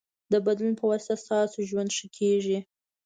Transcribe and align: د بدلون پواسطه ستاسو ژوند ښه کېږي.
د 0.31 0.33
بدلون 0.45 0.73
پواسطه 0.79 1.15
ستاسو 1.23 1.57
ژوند 1.69 1.89
ښه 1.97 2.07
کېږي. 2.17 2.59